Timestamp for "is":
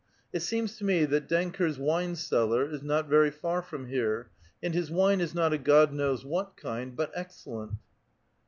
2.67-2.81, 5.21-5.35